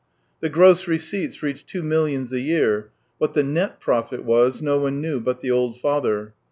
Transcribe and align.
The 0.39 0.49
gross 0.49 0.87
receipts 0.87 1.43
reached 1.43 1.67
two 1.67 1.83
millions 1.83 2.33
a 2.33 2.39
year; 2.39 2.89
what 3.19 3.35
the 3.35 3.43
net 3.43 3.79
profit 3.79 4.23
was, 4.25 4.59
no 4.59 4.79
one 4.79 4.99
knew 4.99 5.19
but 5.19 5.41
the 5.41 5.51
old 5.51 5.79
father. 5.79 6.33